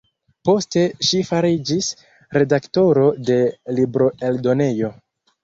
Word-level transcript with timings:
Poste 0.47 0.85
ŝi 1.09 1.19
fariĝis 1.27 1.89
redaktoro 2.39 3.05
de 3.29 3.39
libroeldonejo. 3.83 4.93